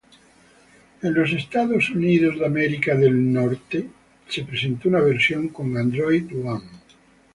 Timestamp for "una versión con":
4.89-5.77